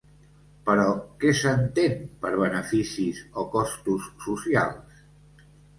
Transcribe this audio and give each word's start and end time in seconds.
Però, 0.69 0.85
què 1.23 1.33
s'entén 1.41 1.95
per 2.25 2.33
beneficis 2.41 3.23
o 3.45 3.49
costos 3.59 4.13
socials? 4.27 5.03